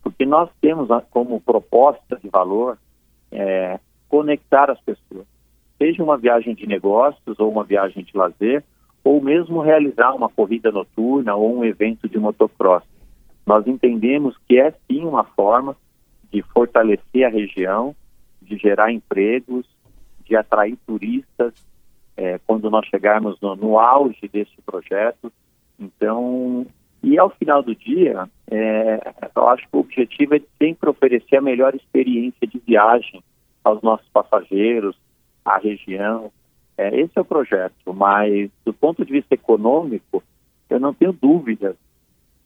[0.03, 2.79] Porque nós temos como proposta de valor
[3.31, 5.27] é, conectar as pessoas
[5.79, 8.65] seja uma viagem de negócios ou uma viagem de lazer,
[9.05, 12.83] ou mesmo realizar uma corrida noturna ou um evento de motocross.
[13.47, 15.77] Nós entendemos que é sim uma forma
[16.33, 17.95] de fortalecer a região,
[18.47, 19.67] de gerar empregos,
[20.25, 21.55] de atrair turistas
[22.17, 25.33] é, quando nós chegarmos no, no, auge desse projeto.
[25.79, 26.67] Então,
[27.03, 31.43] e ao final do dia, é, eu acho que o objetivo é sempre oferecer a
[31.43, 33.23] melhor experiência de viagem
[33.63, 34.97] aos nossos passageiros,
[35.45, 36.33] a região.
[36.79, 40.23] É, esse é o projeto, mas do ponto de vista econômico,
[40.69, 41.77] eu não tenho dúvidas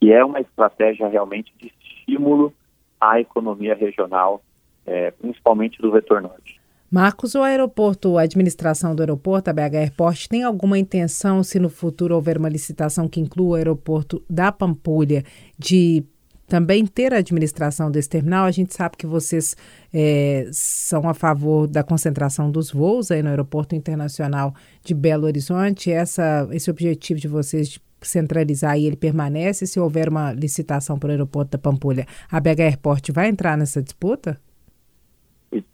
[0.00, 2.52] que é uma estratégia realmente de estímulo
[3.00, 4.42] à economia regional,
[4.90, 6.60] é, principalmente do vetor norte.
[6.90, 11.68] Marcos, o aeroporto, a administração do aeroporto, a BH Airport, tem alguma intenção, se no
[11.68, 15.22] futuro houver uma licitação que inclua o aeroporto da Pampulha,
[15.56, 16.02] de
[16.48, 18.44] também ter a administração desse terminal.
[18.44, 19.56] A gente sabe que vocês
[19.94, 25.92] é, são a favor da concentração dos voos aí no Aeroporto Internacional de Belo Horizonte.
[25.92, 31.08] Essa, esse objetivo de vocês de centralizar e ele permanece se houver uma licitação para
[31.08, 32.04] o aeroporto da Pampulha.
[32.28, 34.36] A BH Airport vai entrar nessa disputa?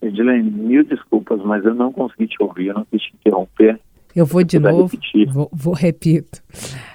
[0.01, 3.79] Edilene, mil desculpas, mas eu não consegui te ouvir, eu não quis te interromper.
[4.15, 4.91] Eu vou de novo,
[5.31, 6.43] vou, vou, repito.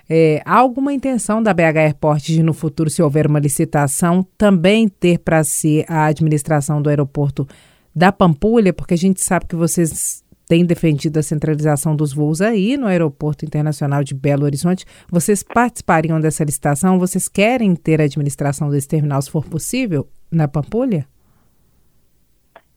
[0.10, 4.88] É, há alguma intenção da BH Airport de, no futuro, se houver uma licitação, também
[4.88, 7.48] ter para si a administração do aeroporto
[7.96, 8.74] da Pampulha?
[8.74, 13.46] Porque a gente sabe que vocês têm defendido a centralização dos voos aí no Aeroporto
[13.46, 14.84] Internacional de Belo Horizonte.
[15.08, 16.98] Vocês participariam dessa licitação?
[16.98, 21.06] Vocês querem ter a administração desse terminal, se for possível, na Pampulha?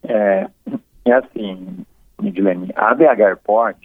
[0.05, 0.49] É,
[1.05, 1.85] é assim,
[2.21, 3.79] Midlene, a BH Airport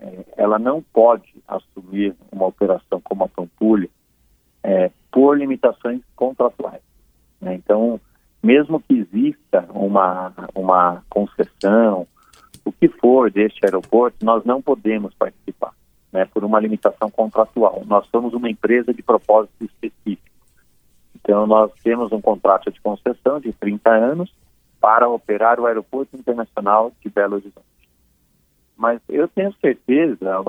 [0.00, 3.88] é, ela não pode assumir uma operação como a Pampulha
[4.62, 6.82] é, por limitações contratuais.
[7.40, 7.54] Né?
[7.54, 8.00] Então,
[8.42, 12.06] mesmo que exista uma, uma concessão,
[12.64, 15.72] o que for deste aeroporto, nós não podemos participar,
[16.12, 17.82] né, por uma limitação contratual.
[17.86, 20.30] Nós somos uma empresa de propósito específico.
[21.14, 24.32] Então, nós temos um contrato de concessão de 30 anos
[24.84, 27.64] para operar o Aeroporto Internacional de Belo Horizonte.
[28.76, 30.44] Mas eu tenho certeza,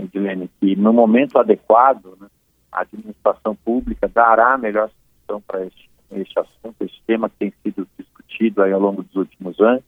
[0.00, 2.28] Edilene, que no momento adequado, né,
[2.70, 7.52] a administração pública dará a melhor solução para este, este assunto, este tema que tem
[7.60, 9.82] sido discutido aí ao longo dos últimos anos,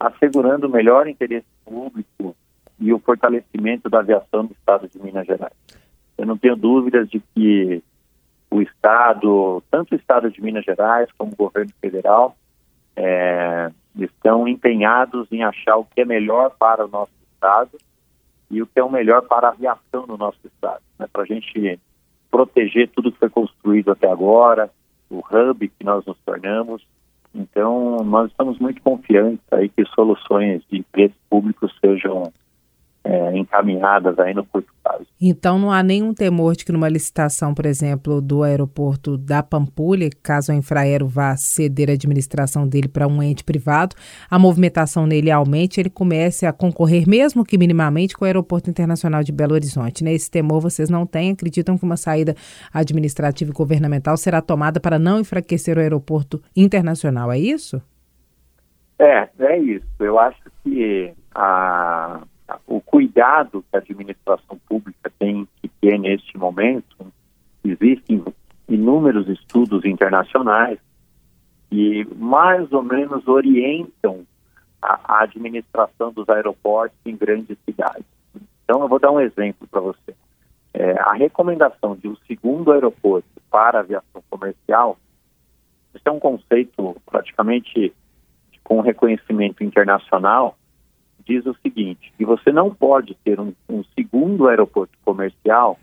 [0.00, 2.34] assegurando o melhor interesse público
[2.80, 5.52] e o fortalecimento da aviação do Estado de Minas Gerais.
[6.16, 7.84] Eu não tenho dúvidas de que
[8.50, 12.34] o Estado, tanto o Estado de Minas Gerais como o governo federal,
[12.96, 17.78] é, estão empenhados em achar o que é melhor para o nosso Estado
[18.50, 21.26] e o que é o melhor para a aviação no nosso Estado, né, para a
[21.26, 21.80] gente
[22.30, 24.70] proteger tudo que foi construído até agora,
[25.10, 26.82] o hub que nós nos tornamos.
[27.34, 32.32] Então, nós estamos muito confiantes aí que soluções de preços públicos sejam
[33.04, 35.06] é, encaminhadas aí no curto prazo.
[35.20, 40.08] Então não há nenhum temor de que numa licitação, por exemplo, do aeroporto da Pampulha,
[40.22, 43.96] caso a Infraero vá ceder a administração dele para um ente privado,
[44.30, 49.22] a movimentação nele aumente, ele comece a concorrer, mesmo que minimamente, com o Aeroporto Internacional
[49.22, 50.04] de Belo Horizonte.
[50.04, 50.12] Né?
[50.12, 52.34] Esse temor vocês não têm, acreditam que uma saída
[52.72, 57.82] administrativa e governamental será tomada para não enfraquecer o aeroporto internacional, é isso?
[58.98, 59.86] É, é isso.
[59.98, 62.22] Eu acho que a
[62.66, 67.12] o cuidado que a administração pública tem que ter neste momento,
[67.64, 68.24] existem
[68.68, 70.78] inúmeros estudos internacionais
[71.68, 74.26] que mais ou menos orientam
[74.80, 78.04] a, a administração dos aeroportos em grandes cidades.
[78.64, 80.14] Então, eu vou dar um exemplo para você.
[80.74, 84.98] É, a recomendação de um segundo aeroporto para aviação comercial,
[85.94, 87.92] isso é um conceito praticamente
[88.64, 90.56] com reconhecimento internacional,
[91.26, 95.78] diz o seguinte, que você não pode ter um, um segundo aeroporto comercial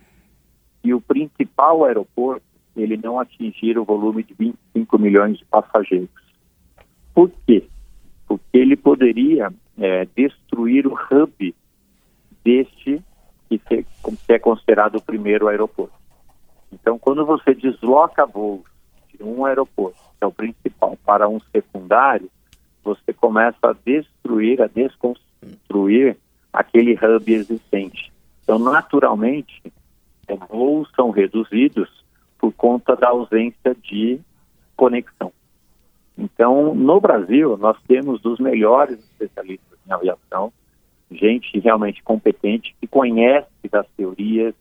[0.84, 2.44] e o principal aeroporto
[2.76, 6.10] ele não atingir o volume de 25 milhões de passageiros.
[7.14, 7.68] Por quê?
[8.28, 11.56] Porque ele poderia é, destruir o hub
[12.44, 13.04] deste
[13.50, 13.86] que,
[14.28, 15.98] é considerado o primeiro aeroporto.
[16.72, 18.64] Então, quando você desloca voos
[19.12, 22.30] de um aeroporto, que é o principal, para um secundário,
[22.84, 25.29] você começa a destruir, a desconstruir
[26.60, 28.12] aquele hub existente.
[28.44, 29.62] Então, naturalmente,
[30.28, 31.90] é, voos são reduzidos
[32.38, 34.20] por conta da ausência de
[34.76, 35.32] conexão.
[36.18, 40.52] Então, no Brasil, nós temos os melhores especialistas em aviação,
[41.12, 44.54] gente realmente competente que conhece das teorias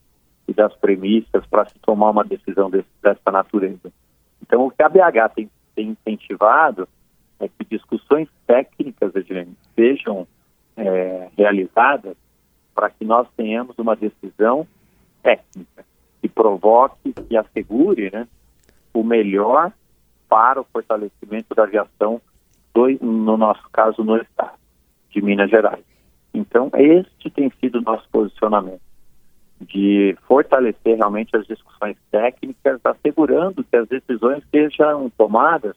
[0.46, 3.92] e das premissas para se tomar uma decisão desse, dessa natureza.
[4.40, 6.88] Então, o que a BH tem, tem incentivado
[7.38, 10.26] é que discussões técnicas, Edilene, sejam
[10.78, 12.16] é, realizadas
[12.74, 14.66] para que nós tenhamos uma decisão
[15.22, 15.84] técnica
[16.22, 18.26] que provoque e assegure né,
[18.94, 19.72] o melhor
[20.28, 22.20] para o fortalecimento da aviação,
[22.72, 24.56] do, no nosso caso, no Estado
[25.10, 25.84] de Minas Gerais.
[26.32, 28.80] Então, este tem sido o nosso posicionamento,
[29.60, 35.74] de fortalecer realmente as discussões técnicas, assegurando que as decisões sejam tomadas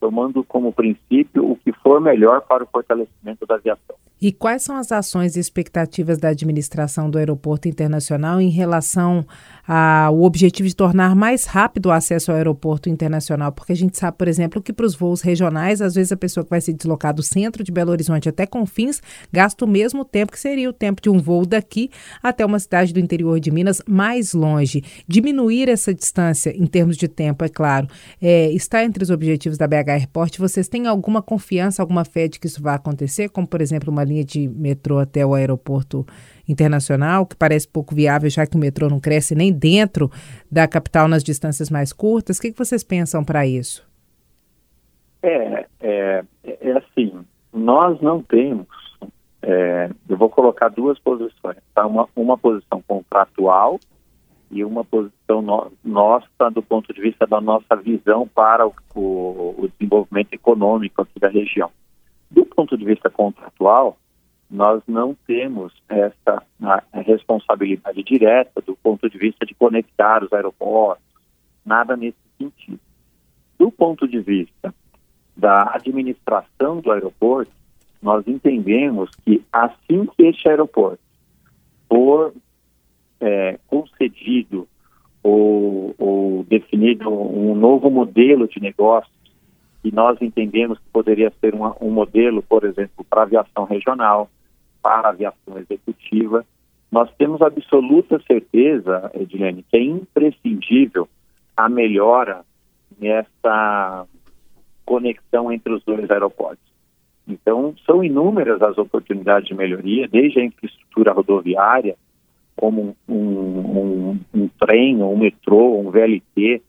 [0.00, 3.96] tomando como princípio o que for melhor para o fortalecimento da aviação.
[4.20, 9.24] E quais são as ações e expectativas da administração do Aeroporto Internacional em relação
[9.66, 13.50] ao objetivo de tornar mais rápido o acesso ao aeroporto internacional?
[13.50, 16.44] Porque a gente sabe, por exemplo, que para os voos regionais, às vezes a pessoa
[16.44, 19.00] que vai se deslocar do centro de Belo Horizonte até Confins
[19.32, 21.88] gasta o mesmo tempo que seria o tempo de um voo daqui
[22.22, 24.84] até uma cidade do interior de Minas mais longe.
[25.08, 27.88] Diminuir essa distância em termos de tempo, é claro,
[28.20, 30.38] é, está entre os objetivos da BH Airport.
[30.38, 33.30] Vocês têm alguma confiança, alguma fé de que isso vai acontecer?
[33.30, 36.06] Como, por exemplo, uma linha de metrô até o aeroporto
[36.48, 40.10] internacional, que parece pouco viável, já que o metrô não cresce nem dentro
[40.50, 42.38] da capital nas distâncias mais curtas.
[42.38, 43.88] O que, que vocês pensam para isso?
[45.22, 48.66] É, é, é, assim, nós não temos,
[49.42, 51.86] é, eu vou colocar duas posições, tá?
[51.86, 53.78] uma, uma posição contratual
[54.50, 59.54] e uma posição no, nossa do ponto de vista da nossa visão para o, o,
[59.58, 61.70] o desenvolvimento econômico aqui da região.
[62.30, 63.98] Do ponto de vista contratual,
[64.50, 66.42] nós não temos essa
[66.92, 71.04] responsabilidade direta do ponto de vista de conectar os aeroportos,
[71.64, 72.80] nada nesse sentido.
[73.58, 74.74] Do ponto de vista
[75.36, 77.52] da administração do aeroporto,
[78.02, 81.00] nós entendemos que assim que este aeroporto
[81.88, 82.32] for
[83.20, 84.66] é, concedido
[85.22, 89.10] ou, ou definido um novo modelo de negócio
[89.82, 94.28] e nós entendemos que poderia ser uma, um modelo, por exemplo, para aviação regional,
[94.82, 96.44] para aviação executiva.
[96.90, 101.08] Nós temos absoluta certeza, Edilene, que é imprescindível
[101.56, 102.44] a melhora
[102.98, 104.06] nessa
[104.84, 106.70] conexão entre os dois aeroportos.
[107.26, 111.96] Então, são inúmeras as oportunidades de melhoria, desde a infraestrutura rodoviária,
[112.56, 116.60] como um, um, um trem, um metrô, um VLT,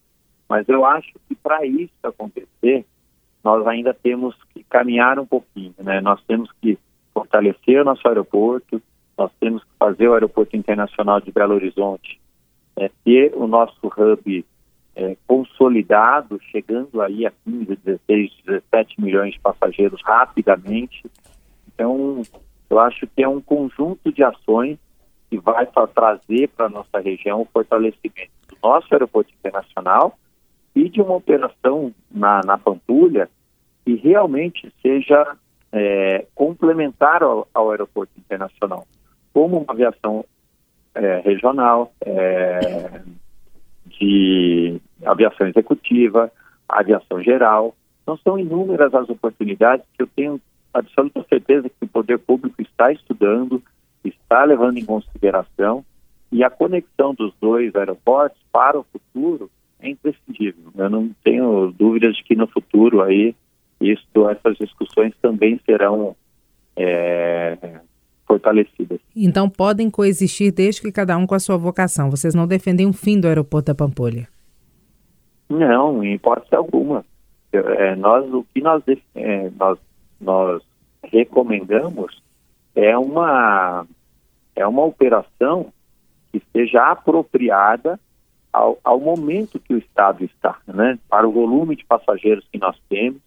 [0.47, 2.85] mas eu acho que para isso acontecer,
[3.43, 5.99] nós ainda temos que caminhar um pouquinho, né?
[6.01, 6.77] Nós temos que
[7.13, 8.81] fortalecer o nosso aeroporto,
[9.17, 12.19] nós temos que fazer o Aeroporto Internacional de Belo Horizonte
[12.75, 14.45] é, ter o nosso hub
[14.95, 21.05] é, consolidado, chegando aí a 15, 16, 17 milhões de passageiros rapidamente.
[21.67, 22.21] Então,
[22.69, 24.77] eu acho que é um conjunto de ações
[25.29, 30.17] que vai trazer para a nossa região o fortalecimento do nosso aeroporto internacional
[30.75, 33.29] e de uma operação na, na Pampulha
[33.85, 35.35] que realmente seja
[35.71, 38.85] é, complementar ao, ao, aeroporto internacional,
[39.33, 40.25] como uma aviação
[40.93, 43.01] é, regional, é,
[43.85, 46.31] de aviação executiva,
[46.67, 47.75] aviação geral.
[48.01, 50.41] Então, são inúmeras as oportunidades que eu tenho
[50.73, 53.61] absoluta certeza que o poder público está estudando,
[54.03, 55.83] está levando em consideração,
[56.31, 59.49] e a conexão dos dois aeroportos para o futuro
[59.81, 60.71] é imprescindível.
[60.75, 63.35] Eu não tenho dúvidas de que no futuro aí
[63.79, 66.15] isso, essas discussões também serão
[66.75, 67.57] é,
[68.27, 68.99] fortalecidas.
[69.15, 72.09] Então podem coexistir desde que cada um com a sua vocação.
[72.09, 74.27] Vocês não defendem o fim do aeroporto da Pampulha?
[75.49, 77.03] Não, em hipótese alguma.
[77.51, 78.81] É, nós, o que nós,
[79.15, 79.77] é, nós,
[80.19, 80.61] nós
[81.03, 82.21] recomendamos
[82.73, 83.85] é uma,
[84.55, 85.73] é uma operação
[86.31, 87.99] que seja apropriada
[88.51, 90.99] ao, ao momento que o Estado está, né?
[91.09, 93.21] para o volume de passageiros que nós temos.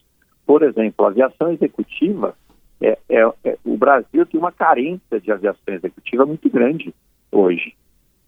[0.47, 2.37] Por exemplo, a aviação executiva,
[2.81, 6.95] é, é, é, o Brasil tem uma carência de aviação executiva muito grande
[7.33, 7.75] hoje.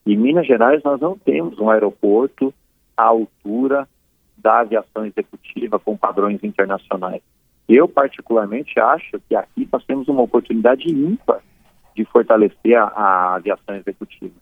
[0.06, 2.54] Em Minas Gerais, nós não temos um aeroporto
[2.96, 3.86] à altura
[4.38, 7.22] da aviação executiva com padrões internacionais.
[7.68, 11.40] Eu, particularmente, acho que aqui nós temos uma oportunidade ímpar
[11.96, 14.34] de fortalecer a, a aviação executiva.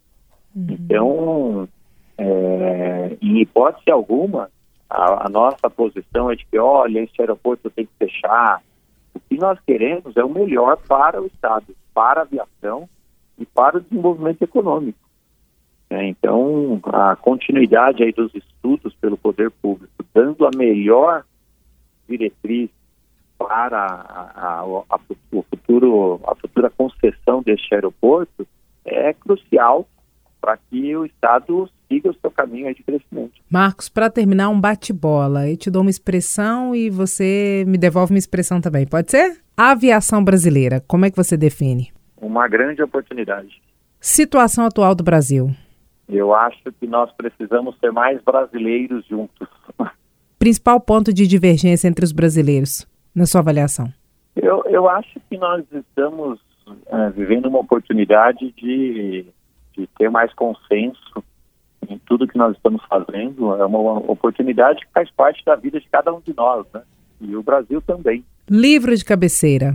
[0.55, 0.67] Uhum.
[0.69, 1.69] Então,
[2.17, 4.51] é, em hipótese alguma,
[4.89, 8.63] a, a, nossa posição é de que, olha, esse aeroporto tem que fechar.
[9.15, 12.89] O que nós queremos é o melhor para o Estado, para a aviação
[13.39, 14.99] e para o desenvolvimento econômico.
[15.91, 21.25] É, então, a continuidade aí dos estudos pelo poder público, dando a melhor
[22.09, 22.71] diretriz
[23.39, 25.01] para a, a, a,
[25.33, 28.47] o futuro, a futura concessão deste aeroporto,
[28.85, 29.87] é crucial
[30.41, 33.33] para que o Estado siga o seu caminho de crescimento.
[33.51, 35.49] Marcos, para terminar, um bate-bola.
[35.49, 39.41] Eu te dou uma expressão e você me devolve uma expressão também, pode ser?
[39.57, 41.93] A aviação brasileira, como é que você define?
[42.21, 43.63] Uma grande oportunidade.
[44.01, 45.51] Situação atual do Brasil.
[46.09, 49.49] Eu acho que nós precisamos ser mais brasileiros juntos.
[50.39, 53.89] Principal ponto de divergência entre os brasileiros, na sua avaliação?
[54.37, 56.41] Eu, eu acho que nós estamos
[56.87, 59.25] é, vivendo uma oportunidade de
[59.77, 61.24] de ter mais consenso
[61.91, 63.55] em tudo que nós estamos fazendo.
[63.55, 66.83] É uma oportunidade que faz parte da vida de cada um de nós, né?
[67.21, 68.25] E o Brasil também.
[68.49, 69.75] Livro de cabeceira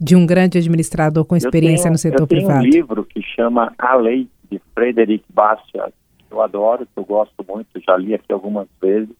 [0.00, 2.64] de um grande administrador com experiência tenho, no setor eu tenho privado.
[2.64, 7.44] um livro que chama A Lei, de Frederic Bastiat, que eu adoro, que eu gosto
[7.48, 9.14] muito, já li aqui algumas vezes.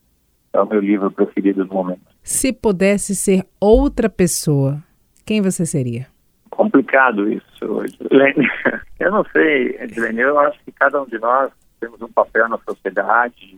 [0.52, 2.02] É o meu livro preferido no momento.
[2.22, 4.80] Se pudesse ser outra pessoa,
[5.26, 6.06] quem você seria?
[6.54, 8.48] complicado isso, Edilene.
[8.98, 11.50] Eu não sei, Edilene, eu acho que cada um de nós
[11.80, 13.56] temos um papel na sociedade.